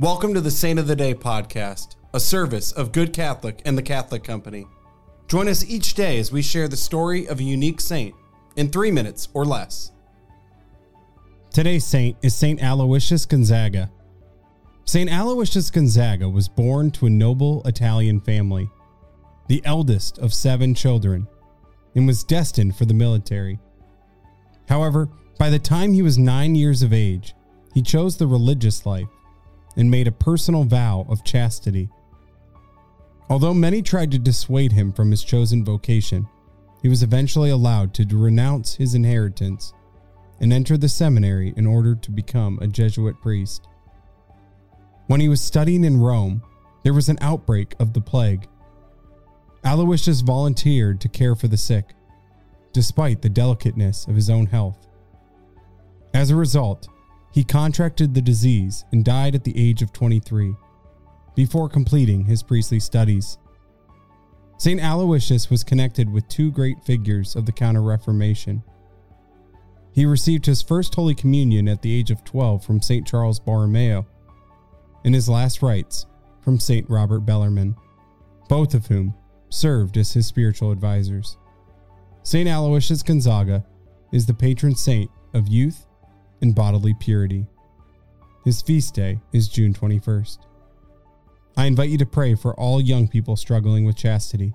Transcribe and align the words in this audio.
Welcome 0.00 0.34
to 0.34 0.40
the 0.40 0.50
Saint 0.50 0.80
of 0.80 0.88
the 0.88 0.96
Day 0.96 1.14
podcast, 1.14 1.94
a 2.12 2.18
service 2.18 2.72
of 2.72 2.90
Good 2.90 3.12
Catholic 3.12 3.62
and 3.64 3.78
the 3.78 3.82
Catholic 3.82 4.24
Company. 4.24 4.66
Join 5.28 5.46
us 5.46 5.64
each 5.64 5.94
day 5.94 6.18
as 6.18 6.32
we 6.32 6.42
share 6.42 6.66
the 6.66 6.76
story 6.76 7.28
of 7.28 7.38
a 7.38 7.44
unique 7.44 7.80
saint 7.80 8.12
in 8.56 8.70
three 8.70 8.90
minutes 8.90 9.28
or 9.34 9.44
less. 9.44 9.92
Today's 11.52 11.86
saint 11.86 12.16
is 12.22 12.34
Saint 12.34 12.60
Aloysius 12.60 13.24
Gonzaga. 13.24 13.88
Saint 14.84 15.08
Aloysius 15.08 15.70
Gonzaga 15.70 16.28
was 16.28 16.48
born 16.48 16.90
to 16.90 17.06
a 17.06 17.10
noble 17.10 17.62
Italian 17.64 18.20
family, 18.20 18.68
the 19.46 19.62
eldest 19.64 20.18
of 20.18 20.34
seven 20.34 20.74
children, 20.74 21.28
and 21.94 22.04
was 22.04 22.24
destined 22.24 22.74
for 22.74 22.84
the 22.84 22.94
military. 22.94 23.60
However, 24.68 25.08
by 25.38 25.50
the 25.50 25.60
time 25.60 25.92
he 25.92 26.02
was 26.02 26.18
nine 26.18 26.56
years 26.56 26.82
of 26.82 26.92
age, 26.92 27.36
he 27.72 27.80
chose 27.80 28.16
the 28.16 28.26
religious 28.26 28.84
life 28.86 29.06
and 29.76 29.90
made 29.90 30.06
a 30.06 30.12
personal 30.12 30.64
vow 30.64 31.06
of 31.08 31.24
chastity. 31.24 31.88
Although 33.28 33.54
many 33.54 33.82
tried 33.82 34.10
to 34.12 34.18
dissuade 34.18 34.72
him 34.72 34.92
from 34.92 35.10
his 35.10 35.24
chosen 35.24 35.64
vocation, 35.64 36.28
he 36.82 36.88
was 36.88 37.02
eventually 37.02 37.50
allowed 37.50 37.94
to 37.94 38.06
renounce 38.12 38.74
his 38.74 38.94
inheritance 38.94 39.72
and 40.40 40.52
enter 40.52 40.76
the 40.76 40.88
seminary 40.88 41.54
in 41.56 41.66
order 41.66 41.94
to 41.94 42.10
become 42.10 42.58
a 42.60 42.66
Jesuit 42.66 43.20
priest. 43.22 43.66
When 45.06 45.20
he 45.20 45.28
was 45.28 45.40
studying 45.40 45.84
in 45.84 46.00
Rome, 46.00 46.42
there 46.82 46.92
was 46.92 47.08
an 47.08 47.18
outbreak 47.20 47.74
of 47.78 47.92
the 47.92 48.00
plague. 48.00 48.46
Aloysius 49.64 50.20
volunteered 50.20 51.00
to 51.00 51.08
care 51.08 51.34
for 51.34 51.48
the 51.48 51.56
sick, 51.56 51.94
despite 52.72 53.22
the 53.22 53.28
delicateness 53.30 54.06
of 54.06 54.14
his 54.14 54.28
own 54.28 54.46
health. 54.46 54.86
As 56.12 56.30
a 56.30 56.36
result, 56.36 56.88
he 57.34 57.42
contracted 57.42 58.14
the 58.14 58.22
disease 58.22 58.84
and 58.92 59.04
died 59.04 59.34
at 59.34 59.42
the 59.42 59.58
age 59.58 59.82
of 59.82 59.92
23 59.92 60.54
before 61.34 61.68
completing 61.68 62.24
his 62.24 62.44
priestly 62.44 62.78
studies. 62.78 63.38
St. 64.56 64.80
Aloysius 64.80 65.50
was 65.50 65.64
connected 65.64 66.08
with 66.08 66.28
two 66.28 66.52
great 66.52 66.80
figures 66.84 67.34
of 67.34 67.44
the 67.44 67.50
Counter 67.50 67.82
Reformation. 67.82 68.62
He 69.90 70.06
received 70.06 70.46
his 70.46 70.62
first 70.62 70.94
Holy 70.94 71.16
Communion 71.16 71.66
at 71.66 71.82
the 71.82 71.92
age 71.92 72.12
of 72.12 72.22
12 72.22 72.64
from 72.64 72.80
St. 72.80 73.04
Charles 73.04 73.40
Borromeo, 73.40 74.06
and 75.04 75.12
his 75.12 75.28
last 75.28 75.60
rites 75.60 76.06
from 76.40 76.60
St. 76.60 76.88
Robert 76.88 77.26
Bellarmine, 77.26 77.74
both 78.48 78.74
of 78.74 78.86
whom 78.86 79.12
served 79.48 79.96
as 79.96 80.12
his 80.12 80.28
spiritual 80.28 80.70
advisors. 80.70 81.36
St. 82.22 82.48
Aloysius 82.48 83.02
Gonzaga 83.02 83.64
is 84.12 84.24
the 84.24 84.34
patron 84.34 84.76
saint 84.76 85.10
of 85.32 85.48
youth 85.48 85.84
and 86.44 86.54
bodily 86.54 86.92
purity. 87.00 87.46
His 88.44 88.60
feast 88.60 88.94
day 88.94 89.18
is 89.32 89.48
June 89.48 89.72
21st. 89.72 90.38
I 91.56 91.64
invite 91.64 91.88
you 91.88 91.96
to 91.96 92.06
pray 92.06 92.34
for 92.34 92.54
all 92.54 92.82
young 92.82 93.08
people 93.08 93.34
struggling 93.34 93.86
with 93.86 93.96
chastity. 93.96 94.52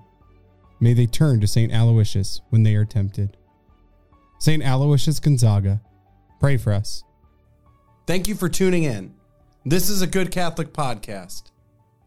May 0.78 0.92
they 0.92 1.06
turn 1.06 1.40
to 1.40 1.48
St. 1.48 1.72
Aloysius 1.72 2.42
when 2.50 2.62
they 2.62 2.76
are 2.76 2.84
tempted. 2.84 3.36
St. 4.38 4.62
Aloysius 4.62 5.18
Gonzaga, 5.18 5.80
pray 6.38 6.56
for 6.56 6.72
us. 6.72 7.02
Thank 8.06 8.28
you 8.28 8.36
for 8.36 8.48
tuning 8.48 8.84
in. 8.84 9.14
This 9.64 9.90
is 9.90 10.00
a 10.00 10.06
Good 10.06 10.30
Catholic 10.30 10.72
podcast. 10.72 11.50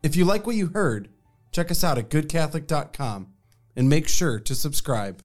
If 0.02 0.16
you 0.16 0.24
like 0.24 0.48
what 0.48 0.56
you 0.56 0.68
heard, 0.68 1.10
check 1.52 1.70
us 1.70 1.84
out 1.84 1.98
at 1.98 2.10
goodcatholic.com 2.10 3.28
and 3.76 3.90
make 3.90 4.08
sure 4.08 4.40
to 4.40 4.56
subscribe. 4.56 5.20